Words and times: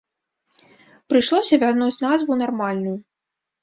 Прыйшлося 1.13 1.55
вярнуць 1.67 2.01
назву 2.09 2.43
нармальную. 2.45 2.95